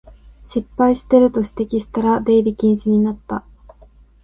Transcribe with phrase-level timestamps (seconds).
[0.43, 3.45] 失敗してると指摘したら出入り禁止になった